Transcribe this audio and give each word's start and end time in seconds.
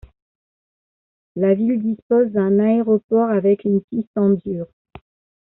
La 1.35 1.53
ville 1.53 1.79
dispose 1.79 2.31
d'un 2.31 2.57
aéroport 2.57 3.29
avec 3.29 3.65
une 3.65 3.81
piste 3.83 4.17
en 4.17 4.31
dur. 4.31 4.65